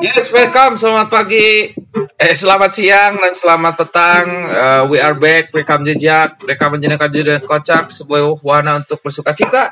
[0.00, 0.74] Yes, welcome.
[0.74, 1.76] Selamat pagi,
[2.16, 4.26] eh selamat siang dan selamat petang.
[4.48, 5.52] Uh, we are back.
[5.52, 9.68] Rekam jejak, rekam jenaka dan kocak, sebuah wahana untuk bersuka cita.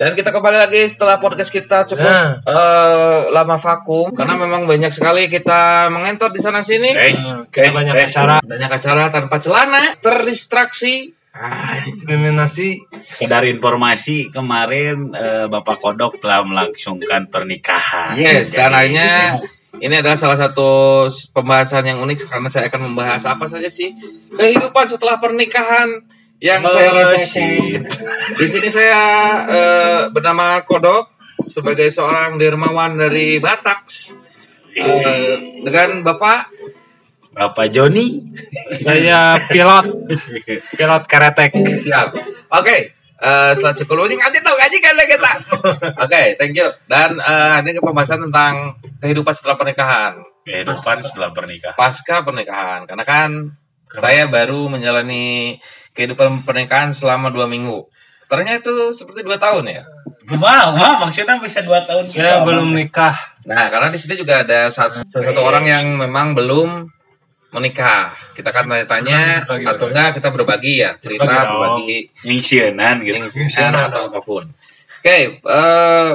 [0.00, 2.40] Dan kita kembali lagi setelah podcast kita cukup Nah.
[2.40, 6.88] eh, lama vakum karena memang banyak sekali kita mengentot di sana sini.
[6.96, 7.20] Guys,
[7.52, 8.08] Kita guys, banyak guys.
[8.08, 11.19] acara Banyak acara tanpa celana, terdistraksi.
[11.40, 18.20] Ah, kriminasi Sekedar informasi kemarin eh, Bapak Kodok telah melangsungkan pernikahan.
[18.20, 19.12] Yes, Jadi, dan akhirnya
[19.80, 23.96] ini adalah salah satu pembahasan yang unik karena saya akan membahas apa saja sih
[24.36, 26.04] kehidupan setelah pernikahan
[26.44, 27.88] yang Oh, saya rasakan.
[28.36, 29.00] Di sini saya
[29.48, 31.08] eh, bernama Kodok
[31.40, 34.20] sebagai seorang dermawan dari Bataks
[34.70, 35.34] Eh,
[35.66, 36.46] dengan Bapak
[37.30, 38.26] Bapak Joni.
[38.74, 39.86] saya pilot
[40.72, 42.10] pilot karetek siap.
[42.50, 42.94] Oke.
[43.20, 45.32] eh, setelah cukup ini ngaji dong ngaji kan kita.
[46.00, 46.66] Oke, thank you.
[46.88, 50.12] Dan eh, ini ke pembahasan tentang kehidupan setelah pernikahan.
[50.40, 51.76] Kehidupan setelah pernikahan.
[51.76, 53.30] pasca pernikahan karena kan
[53.92, 55.60] saya baru menjalani
[55.92, 57.86] kehidupan pernikahan selama dua minggu
[58.24, 59.82] ternyata itu seperti dua tahun ya
[60.30, 62.08] Wow, wow, maksudnya bisa dua tahun.
[62.08, 63.12] saya belum nikah
[63.44, 65.04] nah karena di sini juga ada satu
[65.44, 66.88] orang yang memang belum
[67.50, 68.14] menikah.
[68.32, 69.90] Kita kan tanya-tanya Berbagi, atau berbagi.
[69.90, 73.16] enggak kita berbagi ya cerita Berbagi berbagi Nyingsianan gitu.
[73.58, 74.44] yang atau apa pun.
[75.00, 76.12] Oke eh,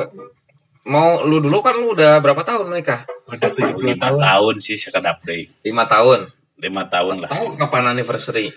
[0.86, 3.04] mau lu dulu kan lu udah berapa tahun menikah?
[3.26, 4.20] Udah 70 Lima tahun.
[4.22, 5.50] tahun sih sekedap deh.
[5.66, 6.30] lima tahun?
[6.62, 7.30] Lima tahun lah.
[7.30, 8.54] tahu kapan anniversary?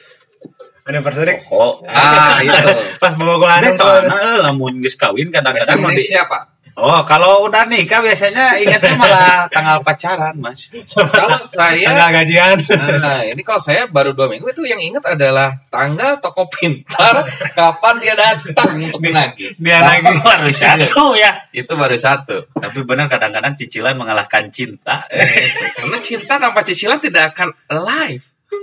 [0.85, 1.45] Anniversary?
[1.53, 2.69] Oh, ah itu.
[3.03, 6.43] Pas bawa gua ada soalnya eh, lamun geus kawin kadang-kadang mau Indonesia pak
[6.79, 10.71] Oh, kalau udah nikah biasanya ingatnya malah tanggal pacaran, Mas.
[10.95, 12.57] kalau saya tanggal gajian
[13.03, 17.95] Nah, ini kalau saya baru dua minggu itu yang ingat adalah tanggal toko pintar kapan
[17.99, 19.59] dia datang untuk menagih.
[19.59, 21.51] dia lagi baru satu ya.
[21.51, 22.47] Itu baru satu.
[22.55, 25.03] Tapi benar kadang-kadang cicilan mengalahkan cinta.
[25.11, 28.23] Eh, Karena cinta tanpa cicilan tidak akan live.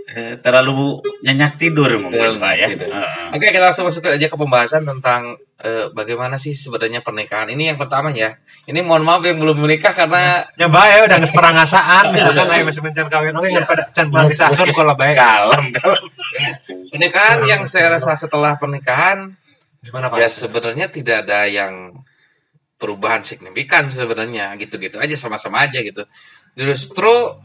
[0.09, 2.67] Eh, terlalu nyenyak tidur mungkin Terlalu Pak ya.
[2.73, 2.89] tidur.
[2.89, 3.35] Heeh.
[3.37, 7.53] Oke, kita langsung masuk aja ke pembahasan tentang eh, bagaimana sih sebenarnya pernikahan.
[7.53, 8.33] Ini yang pertama ya.
[8.65, 12.81] Ini mohon maaf yang belum menikah karena ya bae udah geus perangasaan misalkan ayo masih
[12.81, 16.03] mencan kawin oke ngan pada can perangasaan kalau bae Kalem, kalem.
[16.89, 19.37] pernikahan yang saya rasa setelah pernikahan
[19.85, 21.93] gimana ya pak sebenarnya tidak ada yang
[22.75, 26.03] perubahan signifikan sebenarnya gitu-gitu aja sama-sama aja gitu
[26.57, 27.37] justru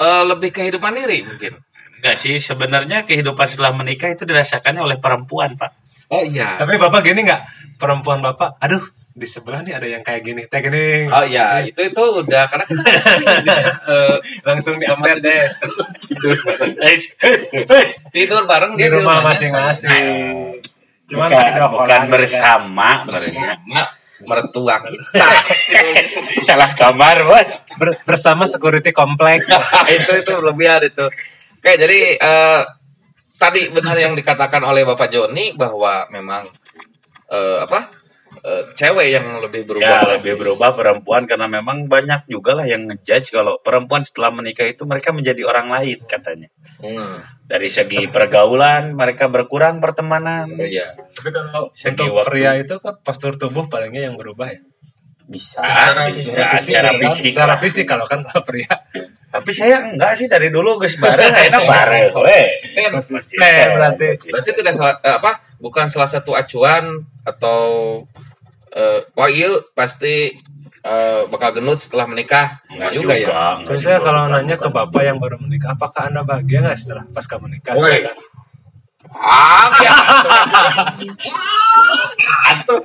[0.00, 1.60] eh, lebih kehidupan diri mungkin.
[2.00, 5.72] Enggak sih, sebenarnya kehidupan setelah menikah itu dirasakannya oleh perempuan, Pak.
[6.10, 6.56] oh iya.
[6.56, 7.42] Tapi bapak gini nggak?
[7.76, 10.42] Perempuan bapak aduh di sebelah nih ada yang kayak gini.
[10.48, 11.10] Teh gini.
[11.12, 11.60] Oh iya.
[11.60, 13.52] Itu itu udah karena kita sering gitu.
[13.52, 14.16] Ya, eh,
[14.48, 15.42] langsung di update deh.
[16.08, 16.36] Tidur.
[16.80, 20.04] Eh, tidur bareng di dia rumah rumahnya masing-masing.
[21.10, 23.82] Cuman bukan, video bukan gitu bersama, sama bersama.
[24.24, 25.26] Mertua kita.
[26.46, 27.50] Salah kamar, Bos.
[27.76, 29.44] Ber- bersama security komplek
[29.96, 31.06] itu itu berlebihan itu.
[31.60, 32.60] Oke jadi eh,
[33.36, 36.48] tadi benar yang dikatakan oleh bapak Joni bahwa memang
[37.28, 37.99] eh, apa
[38.40, 42.86] eh, cewek yang lebih berubah Ya, lebih berubah perempuan karena memang banyak juga lah yang
[42.86, 46.48] ngejudge kalau perempuan setelah menikah itu mereka menjadi orang lain katanya.
[46.78, 50.48] Hmm, Dari segi pergaulan mereka berkurang pertemanan.
[50.48, 52.28] oh iya tapi kalau Segi untuk waktu.
[52.30, 54.60] pria itu kan postur tubuh palingnya yang berubah ya
[55.22, 57.30] Bisa, Secara bisa fisik, secara fisik.
[57.30, 58.70] secara fisik kalau kan kalau pria
[59.30, 62.04] Tapi saya enggak sih dari dulu guys bareng enak bareng.
[62.26, 62.46] Weh.
[62.74, 62.92] Kan
[63.38, 64.06] Eh, berarti.
[64.26, 67.60] berarti tidak salah eh, apa bukan salah satu acuan atau
[68.70, 70.34] eh, wah iya pasti
[70.80, 74.56] eh, bakal genut setelah menikah enggak juga, ya enggak terus saya juga, kalau bukan, nanya
[74.56, 74.78] ke bukan.
[74.80, 78.00] bapak yang baru menikah apakah anda bahagia nggak setelah pas kamu nikah Woi.
[79.10, 79.92] ah ya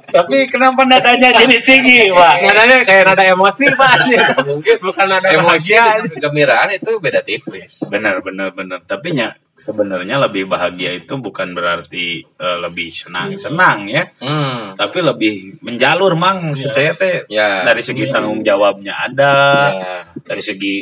[0.06, 2.36] Tapi kenapa nadanya jadi tinggi, Pak?
[2.44, 3.94] nadanya kayak nada emosi pak.
[4.56, 5.74] Mungkin bukan nada emosi
[6.14, 7.86] kegembiraan itu beda tipis.
[7.88, 8.80] Benar, benar, benar.
[8.82, 14.04] Tapi ya sebenarnya lebih bahagia itu bukan berarti eh, lebih senang-senang ya.
[14.20, 14.76] hmm.
[14.76, 16.52] Tapi lebih menjalur mang.
[16.52, 17.64] Maksud saya teh Ya.
[17.64, 19.34] dari segi tanggung jawabnya ada
[19.72, 19.96] Ya.
[20.22, 20.76] dari segi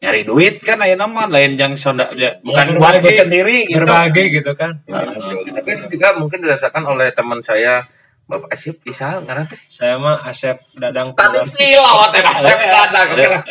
[0.00, 3.84] nyari duit kan ayo nama lain yang sonda ya, bukan Ya, buat sendiri gitu.
[3.84, 4.80] Berbagi gitu kan.
[4.88, 7.84] Tapi itu juga mungkin dirasakan oleh teman saya
[8.30, 11.50] Bapak Asif Isal karena teh saya mah Asep Dadang tadi pilot.
[11.50, 13.08] pilot ya Asep Dadang.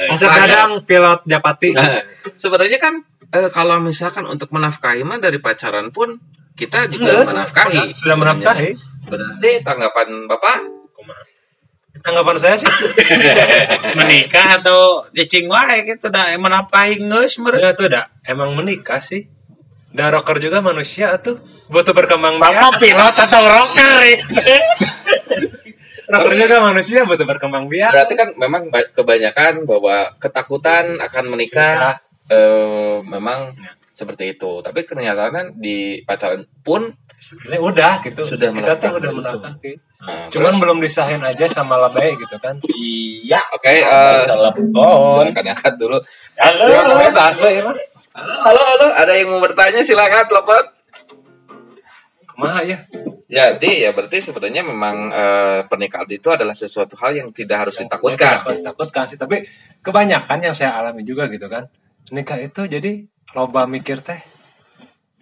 [0.07, 1.69] Asep Dadang pilot Japati.
[1.75, 1.99] Nah,
[2.33, 2.93] sebenarnya kan
[3.29, 6.15] eh, kalau misalkan untuk menafkahi mah dari pacaran pun
[6.55, 7.79] kita juga Iya, menafkahi.
[7.93, 8.69] sudah menafkahi.
[9.05, 10.57] berarti tanggapan Bapak?
[11.99, 12.69] Tanggapan saya sih?
[13.99, 19.27] Menikah atau cicing wae gitu dah menafkahi geus mere ya itu udah emang menikah sih
[19.89, 22.80] Dan rocker juga manusia tuh butuh berkembang Bapak biak.
[22.80, 24.18] pilot atau rocker nih?
[26.06, 27.91] Rocker juga manusia butuh berkembang biak.
[27.94, 33.53] Berarti kan memang ba- kebanyakan bahwa ketakutan akan menikah eh, memang
[33.91, 34.62] seperti itu.
[34.62, 36.89] Tapi kenyataannya di pacaran pun
[37.19, 38.21] Sebenarnya udah gitu.
[38.24, 39.18] Sudah kita tuh udah itu.
[39.19, 39.51] melakukan.
[40.00, 42.56] nah, Cuman terus, belum disahin aja sama lebay gitu kan.
[42.63, 43.44] Iya.
[43.51, 45.27] oke eh Telepon.
[45.27, 45.97] silakan angkat dulu.
[46.33, 46.95] Ya, Halo.
[46.95, 47.75] bebas we, emang.
[48.19, 50.60] Halo, halo, halo, ada yang mau bertanya silakan telepon.
[52.27, 52.83] Kumaha ya?
[53.31, 58.44] Jadi ya berarti sebenarnya memang eh, pernikahan itu adalah sesuatu hal yang tidak harus ditakutkan.
[58.44, 59.48] Takut, takutkan sih, tapi
[59.80, 61.71] kebanyakan yang saya alami juga gitu kan.
[62.12, 64.19] Nikah itu jadi loba mikir teh.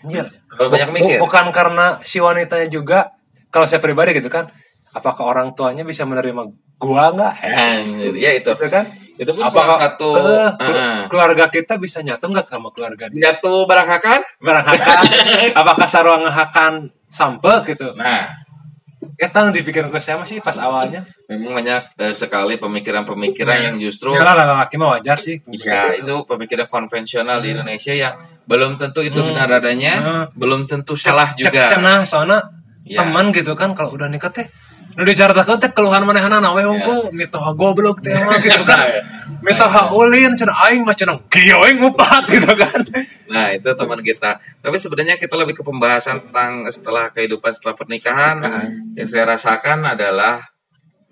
[0.09, 0.33] Iya.
[0.57, 1.17] Banyak mikir.
[1.21, 3.13] Bukan karena si wanitanya juga,
[3.53, 4.49] kalau saya pribadi gitu kan,
[4.89, 6.49] apakah orang tuanya bisa menerima
[6.81, 7.33] gua nggak?
[7.45, 8.49] Anjir, ya itu.
[8.57, 8.89] gitu kan?
[9.17, 13.21] Itu pun salah satu eh, eh, keluarga kita bisa nyatu nggak sama keluarga dia?
[13.27, 14.19] nyatu barangkakan.
[14.37, 15.09] Barangkali
[15.59, 16.73] apakah sarua ngahakan
[17.07, 17.93] sampe gitu?
[17.93, 18.45] Nah,
[19.13, 21.05] Ya tahu dipikir ke saya masih pas awalnya.
[21.27, 25.41] memang banyak eh, sekali pemikiran-pemikiran yang justru Ya lah laki mah wajar sih.
[25.49, 28.13] ya itu pemikiran konvensional di Indonesia yang
[28.43, 29.33] belum tentu itu Hmm.
[29.33, 30.23] benar adanya, Hmm.
[30.33, 31.65] belum tentu salah Cek juga.
[31.67, 32.41] cenah soalnya
[32.83, 33.03] Ya.
[33.03, 34.49] teman gitu kan kalau udah nikah teh
[34.97, 36.65] nu dicaritakeun teh keluhan manehna nawe Ya.
[36.65, 39.05] hungkul mitoha goblok teh mah gitu kan
[39.39, 42.81] mitoha ulin cenah aing mah cenah kieu aing ngupat gitu kan
[43.27, 44.39] Nah, itu teman kita.
[44.39, 48.39] Tapi sebenarnya kita lebih ke pembahasan tentang setelah kehidupan setelah pernikahan.
[48.95, 50.47] Yang saya rasakan adalah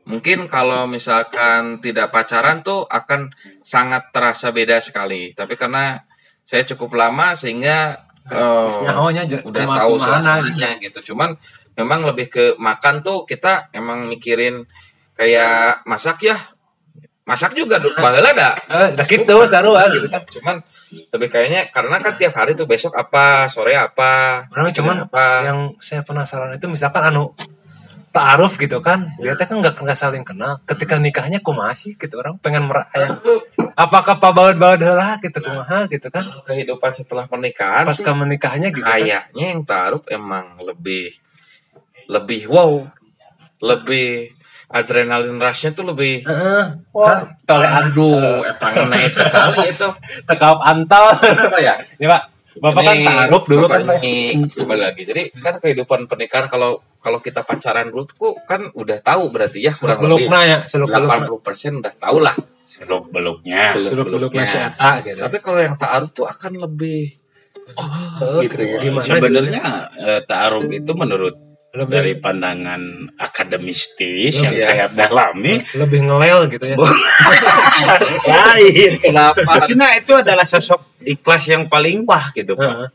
[0.08, 5.36] mungkin kalau misalkan tidak pacaran tuh akan sangat terasa beda sekali.
[5.36, 6.08] Tapi karena
[6.40, 8.00] saya cukup lama sehingga
[8.32, 11.12] eh, je- udah tahu suasananya gitu.
[11.12, 11.36] Cuman
[11.76, 14.64] memang lebih ke makan tuh kita emang mikirin
[15.16, 16.38] kayak masak ya.
[17.26, 18.54] Masak juga baheula ada.
[18.70, 20.22] Eh udah gitu sarua gitu kan.
[20.30, 20.56] Cuman
[21.10, 25.42] lebih kayaknya karena kan tiap hari tuh besok apa sore apa orang cuman apa.
[25.42, 27.34] yang saya penasaran itu misalkan anu
[28.14, 30.62] taaruf gitu kan dia teh kan nggak nggak saling kenal.
[30.70, 33.18] Ketika nikahnya kumaha sih gitu orang pengen merayang
[33.74, 36.30] apakah pabaud-baud heula gitu kumaha gitu kan?
[36.46, 39.02] Kehidupan setelah pernikahan pas sih, ke menikahnya gitu kan?
[39.02, 41.26] Kayaknya yang taruh emang lebih
[42.12, 42.86] lebih wow
[43.62, 44.30] lebih
[44.70, 46.64] adrenalin rushnya tuh lebih Heeh.
[46.92, 49.88] Wah, tole aduh etang naik sekali itu
[50.26, 51.14] tekap antal.
[51.16, 52.22] apa ya ya Pak,
[52.60, 54.16] Bapak kan Ini taruh dulu kan ini
[54.50, 59.30] kembali lagi jadi kan kehidupan pernikahan kalau kalau kita pacaran dulu tuh kan udah tahu
[59.30, 61.30] berarti ya kurang lebih ya, seluk belukna.
[61.30, 62.36] 80% udah tahu lah
[62.66, 63.78] Seluk beluknya.
[63.78, 65.22] Seluk belukna si Eta gitu.
[65.22, 67.14] Tapi kalau yang ta'aruf tuh akan lebih
[67.66, 68.62] Oh, gitu.
[68.62, 69.64] Gimana Sebenarnya
[69.98, 71.34] eh, ta'aruf itu menurut
[71.76, 72.82] Lebih- dari pandangan
[73.16, 74.64] akademistis yang Iya.
[74.64, 76.78] saya dalami lebih ngelel gitu ya.
[78.26, 78.92] lain.
[78.98, 79.42] kenapa?
[79.66, 82.64] Cina itu adalah sosok ikhlas yang paling wah gitu Pak.
[82.66, 82.90] Heeh.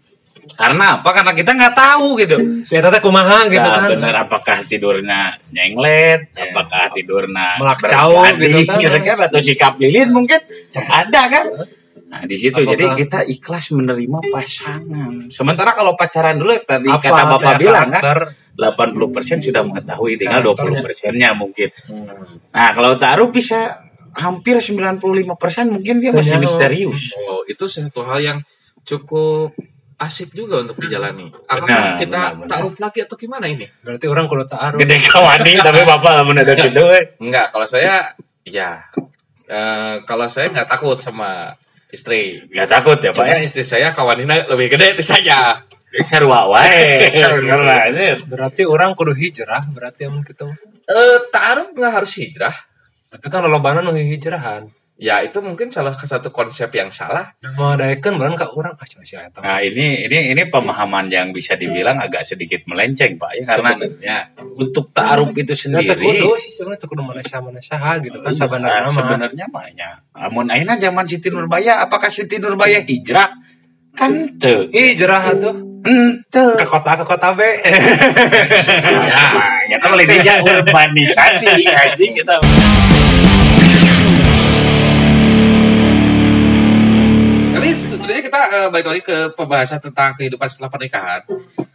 [0.51, 1.09] Karena apa?
[1.13, 2.37] Karena kita nggak tahu gitu.
[2.65, 3.89] Eta teh kumaha gitu Nah, kan.
[3.93, 8.81] bener apakah tidurnya nyenglet, apakah tidurnya Melak cau berbanding, gitu kan.
[8.81, 10.41] gitu kan, atau sikap lilin mungkin
[10.75, 11.47] ada kan.
[12.11, 15.31] Nah di situ Apakah- jadi kita ikhlas menerima pasangan.
[15.31, 18.03] Sementara kalau pacaran dulu tadi Apa kata bapak bilang kan?
[18.59, 20.81] 80% sudah mengetahui, tinggal 20 Karakternya.
[20.83, 21.69] persennya mungkin.
[21.87, 22.07] Hmm.
[22.51, 23.79] Nah kalau taruh bisa
[24.11, 25.01] hampir 95
[25.39, 27.15] persen mungkin dia masih misterius.
[27.27, 28.39] Oh, itu satu hal yang
[28.83, 29.55] cukup
[30.01, 31.29] asik juga untuk dijalani.
[31.45, 32.49] Apakah Benar, kita benar, benar.
[32.49, 33.69] taruh lagi atau gimana ini?
[33.85, 34.79] Berarti orang kudu taaruf.
[34.81, 36.83] Gede kawani tapi bapak mendadak gitu.
[36.89, 37.05] eh.
[37.21, 38.81] Enggak, kalau saya ya
[39.47, 41.53] eh, kalau saya nggak takut sama
[41.93, 42.41] istri.
[42.49, 43.35] Nggak takut ya pak ya?
[43.37, 45.61] Cuma istri saya kawanina lebih gede dari saya.
[46.07, 47.11] Sarwa wae.
[47.11, 48.23] Sebenarnya.
[48.27, 50.47] Berarti orang kudu hijrah, berarti emang gitu.
[50.87, 52.55] Eh, taruh nggak harus hijrah.
[53.11, 54.71] Tapi kan lolobana nu hijrahan.
[55.01, 57.33] Ya itu mungkin salah satu konsep yang salah.
[57.41, 59.41] Adaikeun beran ka urang ah cenah si Eta.
[59.41, 64.17] Nah ini ini ini pemahaman yang bisa dibilang agak sedikit melenceng pak ya karena Sebenarnya
[64.61, 68.93] untuk taaruf itu Ya sendiri kudu sih sebenarnya kudu manusia-manusia gitu kan Nah, sabenerna mah.
[68.93, 69.95] sebenarnya banyak.
[70.21, 73.41] Namun akhirnya zaman Siti Nurbaya, apakah Siti Nurbaya hijrah?
[73.97, 74.69] Kan ente.
[74.69, 76.45] Hijrah tuh Ente.
[76.61, 77.41] ke kota ke kota B.
[79.11, 79.25] Ya,
[79.71, 82.37] ya kan lidahnya urbanisasi anjing kita.
[87.51, 91.21] Tapi sebenarnya kita eh, balik lagi ke pembahasan tentang kehidupan setelah pernikahan.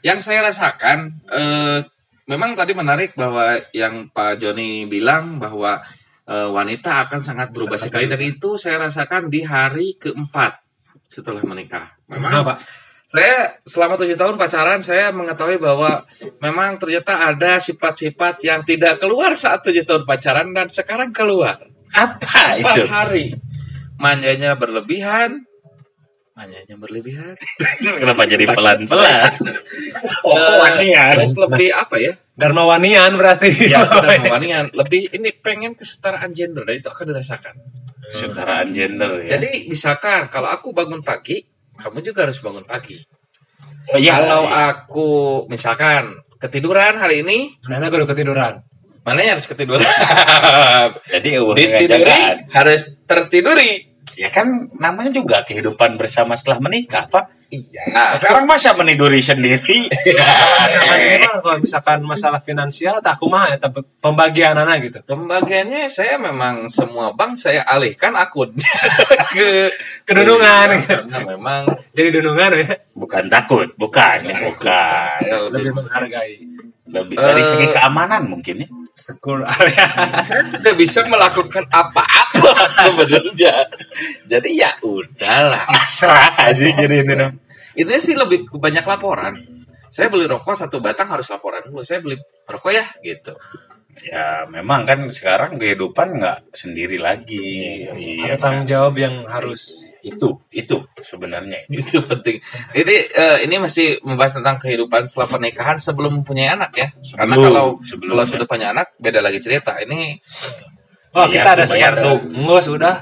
[0.05, 0.97] Yang saya rasakan,
[1.33, 1.79] eh,
[2.29, 5.81] memang tadi menarik bahwa yang Pak Joni bilang bahwa
[6.29, 10.62] eh, wanita akan sangat berubah sekali dan itu saya rasakan di hari keempat
[11.09, 11.95] setelah menikah.
[12.09, 12.53] Memang Kenapa?
[13.05, 16.03] Saya selama tujuh tahun pacaran saya mengetahui bahwa
[16.41, 21.62] memang ternyata ada sifat-sifat yang tidak keluar saat tujuh tahun pacaran dan sekarang keluar
[21.93, 22.89] Apa empat itu?
[22.89, 23.25] hari
[23.95, 25.45] manjanya berlebihan
[26.35, 27.31] Hanya berlebihan.
[28.03, 29.39] Kenapa jadi pelan-pelan?
[30.27, 31.15] Oh, wanian.
[31.15, 32.12] terus lebih apa ya?
[32.35, 33.47] Dharma Wanian berarti.
[33.71, 34.67] Ya, udah mewanian.
[34.75, 37.55] Lebih ini pengen kesetaraan gender dan itu akan dirasakan.
[38.12, 39.39] Kesetaraan gender ya.
[39.39, 41.39] Jadi misalkan kalau aku bangun pagi,
[41.79, 43.00] kamu juga harus bangun pagi.
[43.94, 44.17] oh, iya.
[44.20, 45.10] Kalau aku
[45.48, 48.53] misalkan ketiduran hari ini, Nana gue udah ketiduran.
[49.05, 49.86] mananya harus ketiduran.
[51.13, 53.94] jadi Ditiduri harus tertiduri.
[54.15, 57.36] Ya kan namanya juga kehidupan bersama setelah menikah, Pak.
[57.45, 57.86] Iya.
[58.17, 59.86] Sekarang masa meniduri sendiri?
[60.65, 65.00] Misalkan ini mah kalau misalkan masalah finansial, tak aku mah ya tapi pembagian anak gitu.
[65.05, 68.51] Pembagiannya saya memang semua bank saya alihkan akun
[69.38, 69.72] ke
[70.03, 70.84] Kedunungan.
[70.84, 71.63] Karena memang
[71.95, 72.75] Jadi dunungan ya.
[72.91, 75.07] Bukan takut, bukan, ya, bukan.
[75.22, 76.34] saya Lebih lebih menghargai.
[76.91, 77.48] Lebih dari Eh.
[77.48, 78.67] segi keamanan mungkin ya.
[78.95, 79.87] Sekur area.
[80.27, 82.51] saya tidak bisa melakukan apa-apa
[82.87, 83.67] sebenarnya.
[84.23, 85.67] Jadi ya udahlah.
[85.67, 87.35] Pasrah aja jadi ini dong.
[87.75, 89.35] Itu sih lebih banyak laporan.
[89.91, 91.83] Saya beli rokok satu batang harus laporan dulu.
[91.83, 92.15] Saya beli
[92.47, 93.35] rokok ya gitu.
[94.03, 97.87] Ya memang kan sekarang kehidupan nggak sendiri lagi.
[97.87, 102.38] Iya, Ada tanggung jawab yang harus itu itu sebenarnya Itu penting.
[102.71, 106.88] Jadi eh, ini masih membahas tentang kehidupan setelah pernikahan sebelum mempunyai anak ya.
[107.12, 108.29] Karena Sebelum, kalau sebelum, kalau ya.
[108.29, 109.74] sudah punya anak beda lagi cerita.
[109.77, 110.21] Ini
[111.15, 112.03] Oh, Iya, kita ada sekarang.
[112.03, 112.17] tuh.
[112.27, 112.95] Enggak sudah.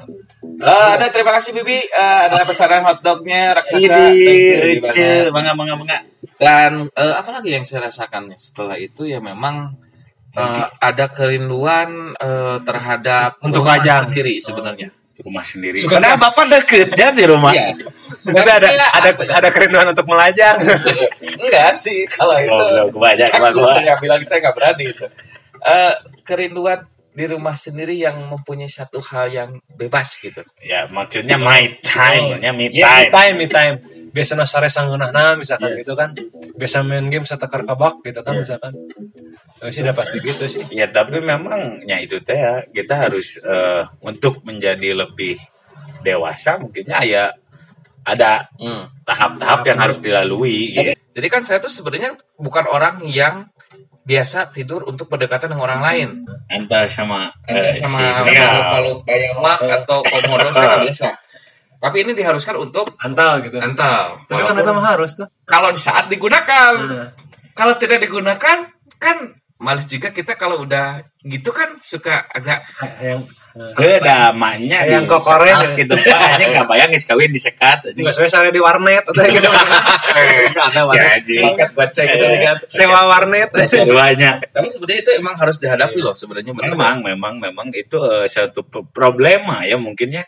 [0.62, 3.82] eh, ada terima kasih Bibi Eh, ada pesanan hotdognya raksasa.
[3.82, 5.34] Banget.
[5.34, 5.98] bangga bangga bangga.
[6.38, 9.74] Dan eh, apa lagi yang saya rasakan ya setelah itu ya memang
[10.32, 14.14] eh, ada kerinduan eh, terhadap Untuk rumah lajang.
[14.14, 14.90] sendiri sebenarnya.
[15.24, 15.80] Rumah sendiri.
[15.80, 17.56] Suka- Karena bapak deket ya di rumah.
[17.56, 17.80] Iya.
[18.24, 20.60] Tapi ada ada ada kerinduan untuk melajang.
[21.44, 22.52] Enggak sih kalau itu.
[22.52, 23.72] Oh, belum kebanyak Kan gua.
[23.72, 25.06] saya bilang saya nggak berani itu.
[25.64, 30.42] Eh, kerinduan di rumah sendiri yang mempunyai satu hal yang bebas gitu.
[30.60, 33.12] Ya maksudnya my time, ya me Ya, me time.
[33.12, 33.76] time, me time.
[34.10, 35.82] Biasanya sangeunahna misalkan Yes.
[35.82, 36.10] gitu kan.
[36.54, 38.74] Biasa main game satakar kabak gitu kan misalkan.
[39.64, 40.64] Ya sih udah pasti gitu sih.
[40.70, 45.40] Ya tapi memang ya itu teh ya kita harus eh, untuk menjadi lebih
[46.02, 47.26] dewasa mungkinnya ya
[48.04, 48.84] ada Hmm.
[49.08, 50.76] tahap-tahap yang harus dilalui.
[50.76, 51.00] Jadi, gitu.
[51.16, 53.48] jadi kan saya tuh sebenarnya bukan orang yang
[54.04, 56.08] biasa tidur untuk berdekatan dengan orang lain.
[56.52, 58.48] Entah sama Entah eh, sama si- ya.
[58.76, 61.08] kalau kayak mak atau komodo saya nggak biasa.
[61.80, 63.60] Tapi ini diharuskan untuk Antal gitu.
[63.60, 64.20] antal.
[64.28, 65.28] Tapi kan itu mah harus tuh.
[65.48, 66.72] kalau di saat digunakan.
[66.76, 67.08] Nah.
[67.56, 68.68] Kalau tidak digunakan
[69.00, 69.18] kan
[69.64, 72.60] males juga kita kalau udah gitu kan suka agak
[73.00, 75.72] Yang Beda maknya Yang di kokoren ya.
[75.78, 76.20] gitu Pak.
[76.36, 77.86] Aja nggak bayang geus kawin disekat.
[77.86, 79.46] Enggak sesuai sare di warnet atau gitu.
[79.46, 80.82] ada
[81.14, 81.54] anjing.
[81.54, 82.56] paket goceng gitu kan.
[82.66, 83.54] Sewa warnet.
[83.54, 84.42] Keduanya.
[84.42, 86.74] Tapi sebenarnya itu emang harus dihadapi loh sebenarnya benar.
[86.74, 90.26] Memang, memang, memang itu eh, satu problema ya mungkinnya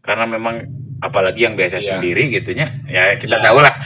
[0.00, 0.64] karena memang
[0.98, 1.86] apalagi yang biasa Iya.
[1.94, 3.44] sendiri gitunya ya kita Iya.
[3.44, 3.70] tahu lah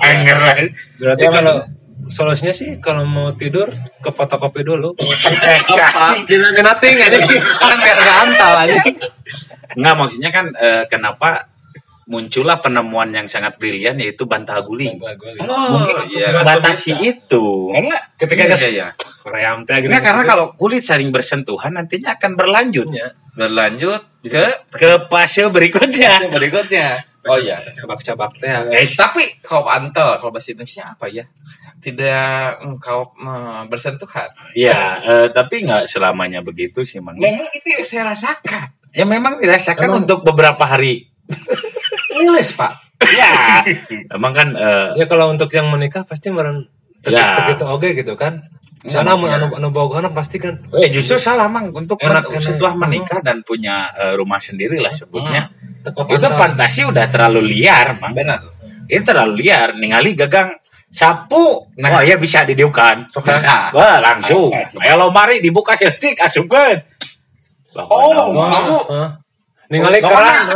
[0.00, 0.56] anger lah
[0.96, 1.54] Berarti Ya, kalau
[2.08, 3.68] solusinya sih kalau mau tidur
[4.00, 4.92] ke fotokopi dulu.
[5.74, 6.20] Apa?
[6.24, 8.76] Jangan nothing aja kan biar nggak antal aja.
[9.74, 11.48] nggak maksudnya kan eh, kenapa
[12.04, 15.00] muncullah penemuan yang sangat brilian yaitu bantal guling
[15.40, 16.44] Oh, iya.
[16.44, 18.88] batasi itu Karena Ketika iya, kes- iya, iya.
[19.64, 19.88] Teh gitu.
[19.88, 26.28] Karena kalau kulit saling bersentuhan nantinya akan berlanjut Ya, berlanjut ke ke fase berikutnya yang
[26.28, 27.00] berikutnya.
[27.24, 27.56] Oh iya.
[27.72, 28.52] cabak-cabak teh.
[28.52, 28.60] ya.
[28.68, 31.24] guys Tapi kalau antel, kalau bahasa Indonesia apa ya?
[31.84, 33.12] Tidak engkau
[33.66, 34.32] bersentuhan.
[34.56, 38.72] ya eh, tapi nggak selamanya begitu sih mang Memang itu yang saya rasakan.
[38.90, 41.12] ya memang dirasakan Emang- untuk beberapa hari
[42.10, 42.72] Ilis pak.
[43.04, 43.60] ya
[44.08, 46.72] emang kan eh, Ya kalau untuk yang menikah pasti meren
[47.04, 47.52] Ya.
[47.52, 48.40] gitu oke gitu kan.
[48.84, 52.40] Soalnya anu anu anu bogohana pasti kan eh justru salah mang untuk Enak, men- enak.
[52.42, 57.96] setelah menikah dan punya eh, rumah sendiri lah sebutnya teko itu fantasi udah terlalu liar
[57.96, 58.40] mang Benar.
[58.84, 60.52] itu terlalu liar ningali gagang
[60.94, 61.90] sapu Nah.
[61.90, 63.74] wah ya bisa didiukan Nah.
[63.74, 64.80] wah langsung Nah, coba.
[64.80, 66.78] ayo lomari dibuka setik asupkan
[67.74, 69.10] Oh, Wah, kamu hah?
[69.66, 70.46] ningali Oh, keran,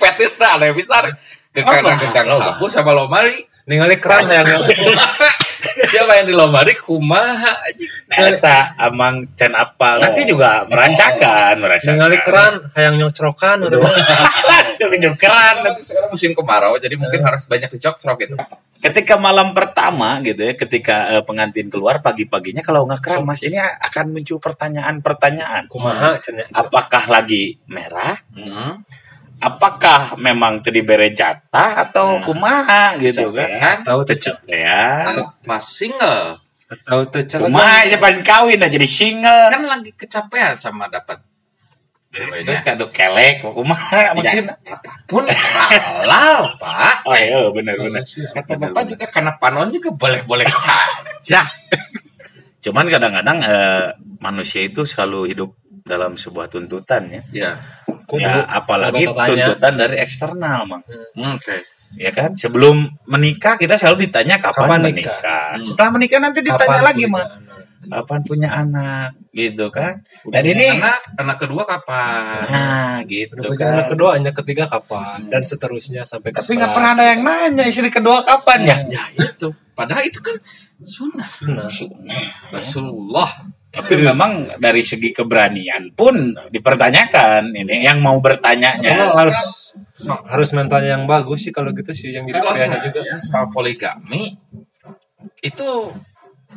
[0.00, 1.04] petis nah ada besar.
[1.52, 1.84] Ke Apa?
[1.84, 2.56] kanan gedang Loba.
[2.56, 3.44] sapu sama lomari.
[3.68, 4.48] ningali keran yang
[5.90, 7.86] Siapa yang di lomari kumaha aja.
[8.30, 11.94] Eta amang can apa nanti juga merasakan merasakan.
[11.96, 13.56] Ningali keran hayang nyocrokan.
[13.66, 13.78] Udah
[15.20, 18.36] keran Sekarang, musim kemarau jadi mungkin harus banyak dicocrok gitu.
[18.84, 23.56] ketika malam pertama gitu ya ketika eh, pengantin keluar pagi-paginya kalau nggak keram mas ini
[23.56, 25.72] akan muncul pertanyaan-pertanyaan.
[25.72, 26.52] Kumaha cenah.
[26.52, 28.20] apakah lagi merah?
[28.36, 28.84] Hmm.
[29.38, 32.24] Apakah memang tadi bere jatah atau Nah.
[32.24, 33.76] kumaha gitu kan Kan?
[33.82, 34.36] Tahu teh cek.
[34.46, 35.10] ya
[35.44, 36.38] Mas single
[36.82, 37.40] Tahu teh cek.
[37.40, 41.18] kumaha siapa kawin aja jadi single kan lagi kecapean sama dapat
[42.14, 44.54] Terus kado kelek, kumaha maksudna.
[45.02, 47.02] Pun halal, Pak.
[47.02, 48.06] Oh iya, bener bener.
[48.06, 51.42] Kata Bapak juga karena panon juga boleh-boleh saja.
[52.62, 55.50] Cuman kadang-kadang eh, manusia itu selalu hidup
[55.84, 57.22] dalam sebuah tuntutan ya.
[57.30, 57.50] Ya.
[58.08, 58.24] Kudu.
[58.24, 60.80] Ya, apalagi tuntutan dari eksternal, Mang.
[61.12, 61.60] Hmm, Oke.
[61.94, 62.32] Ya kan?
[62.34, 65.14] Sebelum menikah kita selalu ditanya kapan, Kapan menikah.
[65.14, 65.46] nikah?
[65.54, 65.62] Hmm.
[65.62, 67.28] Setelah menikah nanti ditanya Kapan lagi, Mang.
[67.84, 69.12] Kapan punya anak?
[69.30, 70.00] Gitu kan?
[70.24, 72.40] Udah Dan ini anak, anak kedua kapan?
[72.48, 73.72] nah, gitu Udah kan.
[73.76, 75.28] anak kedua, anak ketiga kapan?
[75.28, 76.76] Dan seterusnya sampai ke Tapi nggak sebelas.
[76.80, 78.76] pernah ada yang nanya istri kedua kapan ya?
[78.88, 79.52] Ya itu.
[79.76, 80.32] Padahal itu kan
[80.80, 81.68] sunnah Benar.
[82.48, 83.28] Rasulullah.
[83.74, 86.14] Tapi memang dari segi keberanian pun
[86.48, 89.10] dipertanyakan ini yang mau bertanyanya.
[89.12, 89.34] harus
[90.30, 93.02] harus mentalnya yang bagus sih kalau gitu sih yang jadi Kalau saya juga.
[93.02, 94.38] juga soal poligami
[95.40, 95.90] itu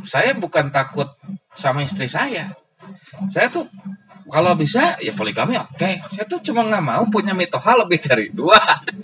[0.06, 1.10] saya bukan takut
[1.54, 2.54] sama istri saya.
[3.26, 3.66] Saya tuh
[4.28, 5.92] kalau bisa ya poligami oke.
[6.08, 8.60] Saya tuh cuma nggak mau punya mitoha lebih dari dua.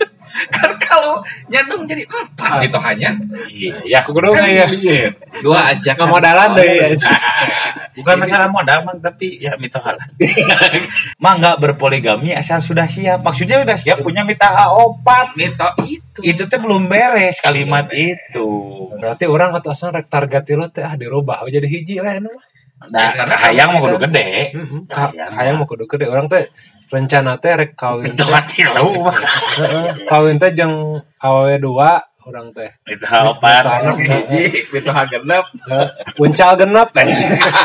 [0.54, 2.58] kan kalau nyandung jadi apa Ah.
[2.58, 3.10] mitohanya?
[3.46, 4.66] Iya, Aku kudu nggak ya?
[5.40, 6.10] Dua aja Nggak kan.
[6.10, 6.94] modalan deh.
[7.94, 10.06] bukan masalah modal, Mang, tapi ya mitoha lah.
[11.22, 13.22] Mang nggak berpoligami asal sudah siap.
[13.22, 15.38] Maksudnya sudah siap punya mitoha opat.
[15.38, 16.20] Mito itu.
[16.22, 18.48] Itu teh belum beres kalimat itu.
[18.98, 22.30] Berarti orang atau asal rek target lo teh ah dirubah jadi hiji lah anu.
[22.84, 24.28] Nah, Karena kahayang kamu mau kudu gede.
[24.90, 25.30] Kahayang.
[25.32, 26.44] Hayang mau kudu gede orang teh
[26.92, 28.12] rencana teh rek kawin.
[28.12, 29.08] Itu mati lu.
[29.08, 32.70] Heeh, kawin teh jeung awewe dua orang teh.
[32.82, 33.62] Mitoha opat.
[33.64, 35.44] Anak, Hiji, mitoha genep.
[35.64, 35.88] Eh,
[36.18, 37.06] Uncal genep teh.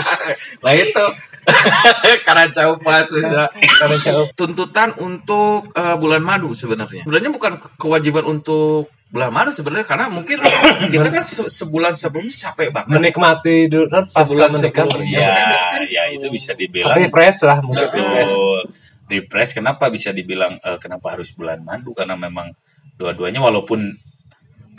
[0.63, 1.05] Nah itu.
[2.27, 3.49] Karena jauh pas bisa.
[3.49, 4.27] Karena jauh.
[4.33, 7.01] tuntutan untuk eh, bulan madu sebenarnya.
[7.01, 10.37] Sebenarnya bukan ke- kewajiban untuk bulan madu sebenarnya karena mungkin
[10.93, 12.93] kita kan se- sebulan sebelumnya capek banget.
[12.93, 14.85] Menikmati dulu kan pas Sebulan menikah.
[14.85, 15.09] sebelum.
[15.09, 15.33] Ya,
[15.81, 18.29] ya itu bisa dibilang Refresh lah mungkin refresh.
[18.29, 18.61] Betul.
[19.09, 22.53] Refresh kenapa bisa dibilang eh, kenapa harus bulan madu karena memang
[22.93, 23.89] dua-duanya walaupun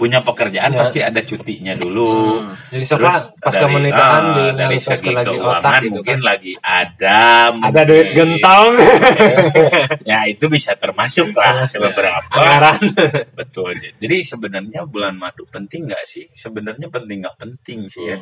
[0.01, 0.81] punya pekerjaan Ya.
[0.81, 2.41] pasti ada cutinya dulu.
[2.41, 2.57] Hmm.
[2.73, 6.25] Jadi siapa pas dari- pernikahan ah, di dari segi lagi keuangan otak gitu mungkin kan.
[6.25, 7.21] lagi ada
[7.53, 8.69] Ada duit gentong.
[10.11, 12.25] Ya itu bisa termasuk lah beberapa.
[12.33, 12.81] Anggaran.
[13.39, 13.77] Betul.
[13.77, 16.25] Jadi sebenarnya bulan madu penting nggak sih?
[16.33, 18.19] Sebenarnya penting nggak penting sih ya.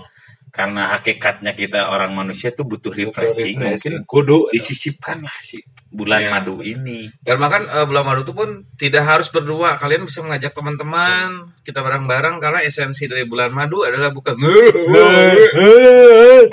[0.48, 3.60] Karena hakikatnya kita orang manusia tuh butuh refreshing.
[3.60, 6.30] Mungkin kudu disisipkan lah sih bulan Ya.
[6.32, 7.08] madu ini.
[7.20, 9.76] Dan bahkan eh, bulan madu itu pun tidak harus berdua.
[9.76, 14.40] Kalian bisa mengajak teman-teman kita bareng-bareng karena esensi dari bulan madu adalah bukan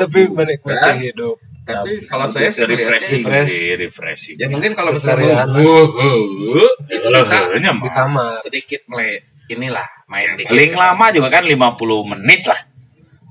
[0.01, 0.95] tapi menikmati Kan?
[0.99, 1.39] hidup.
[1.63, 4.35] tapi kalau saya sih refreshing sih, refreshing.
[4.35, 5.47] ya mungkin kalau misalnya
[6.91, 8.35] itu bisa Di kamar.
[8.37, 10.51] sedikit mele inilah main dikit.
[10.51, 12.59] Paling lama juga kan 50 menit lah.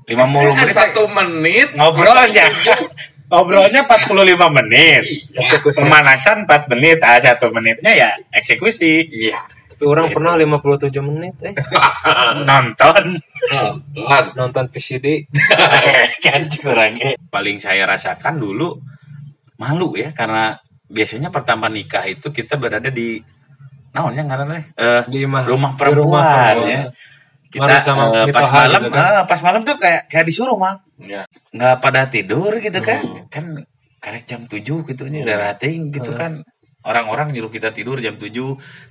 [0.07, 2.47] 50 Kan menit satu menit ngobrol aja.
[3.25, 5.03] Ngobrolnya 45 menit.
[5.75, 9.11] Pemanasan 4 menit, ah satu menitnya ya eksekusi.
[9.11, 9.43] Iya.
[9.85, 11.55] Tapi orang pernah 57 menit eh
[12.49, 13.05] Nonton.
[13.93, 14.25] Tuhan.
[14.33, 15.29] nonton VCD.
[16.25, 17.21] kan kurangnya.
[17.29, 18.81] Paling saya rasakan dulu
[19.55, 23.21] malu ya karena biasanya pertama nikah itu kita berada di
[23.91, 26.57] naonnya ngaranna eh di imah rumah di perempuan perempuan.
[26.67, 26.83] ya.
[27.47, 29.05] Kita Baru sama eh, pas malam gitu kan.
[29.07, 31.23] eh, pas malam tuh kayak kayak disuruh mang Ya.
[31.51, 33.27] nggak pada tidur gitu kan Hmm.
[33.29, 33.45] kan
[33.99, 36.19] karek jam 7 gitu nya udah rating gitu Hmm.
[36.19, 36.33] kan
[36.85, 38.31] orang-orang nyuruh kita tidur jam 7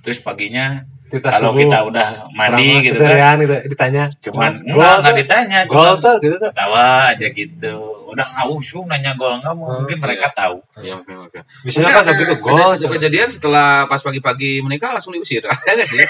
[0.00, 4.04] terus paginya Kita kalau subuh, kita udah mandi gitu kan gitu ditanya.
[4.20, 6.50] cuman Gol enggak enggak ditanya Gol cuman tuh gitu tuh.
[6.50, 11.38] tawa aja gitu udah ngawusu nanya gol kamu Hmm, mungkin mereka tahu Iya, oke, oke.
[11.62, 12.74] Misalnya pas ada gol.
[12.88, 15.42] kejadian setelah pas pagi-pagi menikah langsung diusir.
[15.42, 16.02] Ada nggak sih?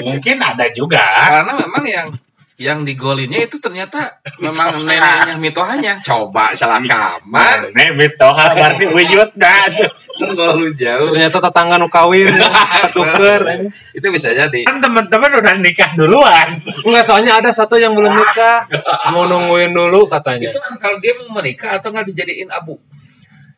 [0.00, 2.06] mungkin ada juga Karena memang yang
[2.56, 5.94] yang digolinnya itu ternyata memang neneknya mitohanya.
[6.00, 7.72] Coba salah kamar.
[7.76, 9.68] Nih mitoha berarti wujud dah.
[10.16, 11.12] Terlalu jauh.
[11.12, 12.32] Ternyata tetangga nu kawin
[12.96, 13.40] tuker.
[13.92, 14.64] Itu bisa jadi.
[14.64, 18.64] kan teman-teman udah nikah duluan Enggak soalnya ada satu yang belum nikah
[19.12, 20.48] mau nungguin dulu katanya.
[20.48, 22.80] Itu kan kalau dia mau menikah atau nggak dijadiin abu.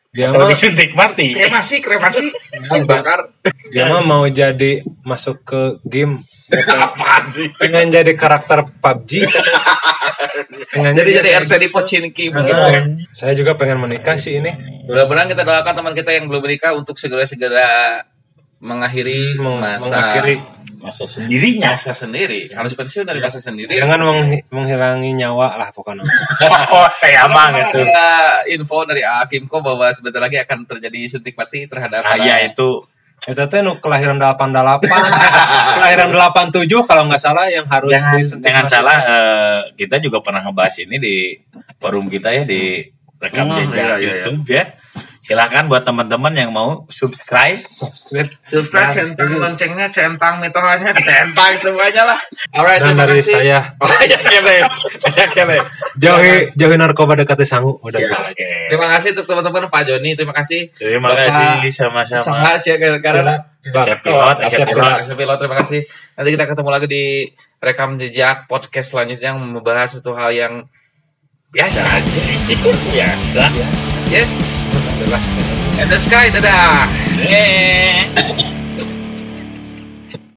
[0.09, 2.33] Dia atau mah disuntik mati Kremasi, kremasi,
[2.73, 3.29] dibakar.
[3.69, 6.21] dia mah mau jadi masuk ke game.
[6.85, 9.25] Apaan sih pengen jadi karakter PUBG
[10.69, 12.61] pengen Jadi jadi RT di Pocinki begitu.
[13.11, 14.49] saya juga pengen menikah sih ini.
[14.85, 18.01] Mudah-mudahan kita doakan teman kita yang belum menikah untuk segera-segera
[18.59, 20.35] mengakhiri Meng- masa mengakhiri
[20.79, 21.69] masa sendirinya.
[21.71, 22.51] masa sendiri.
[22.51, 23.71] Harus pensiun dari masa sendiri.
[23.73, 26.03] jangan menghi- menghilangi nyawa lah pokoknya.
[26.69, 27.79] Oh saya mah Memang gitu.
[27.85, 28.07] ada
[28.45, 32.83] info dari Akimko bahwa sebentar lagi akan terjadi suntik mati terhadap ah ya itu
[33.19, 34.87] itu teh nu kelahiran 88
[35.77, 40.41] kelahiran 87 kalau nggak salah yang harus jangan disuntik jangan salah eh, kita juga pernah
[40.47, 41.15] ngebahas ini di
[41.77, 42.83] forum kita ya di
[43.19, 44.25] rekam Hmm, jejak iya, iya, iya.
[44.31, 44.63] YouTube ya
[45.29, 47.53] silakan buat teman-teman yang mau subscribe.
[47.53, 52.19] Subscribe Subscribe, centang, loncengnya, centang, mitohanya, centang, semuanya lah.
[52.57, 53.33] Alright, dan terima dari kasih.
[53.37, 53.59] saya.
[53.85, 54.57] Oh ya kele
[55.13, 55.57] ya kele
[56.01, 57.77] jauhi jauhi narkoba dekati sangu.
[57.85, 58.09] Udah Siap.
[58.33, 58.43] gitu.
[58.73, 60.73] Terima kasih untuk teman-teman Pak Joni, terima kasih.
[60.73, 62.25] terima Bapak kasih sama-sama.
[62.25, 64.97] Sangat ya karena Asep pilot Asep pilot.
[65.05, 65.81] Asep Pilot, terima kasih.
[66.17, 67.05] Nanti kita ketemu lagi di
[67.61, 70.65] rekam jejak podcast selanjutnya yang membahas satu hal yang
[71.53, 71.85] biasa.
[71.85, 73.45] Aja biasa
[74.13, 74.31] yes,
[75.09, 75.29] まし
[75.77, 75.81] た。
[75.83, 76.49] And the sky だだ
[77.29, 78.58] えー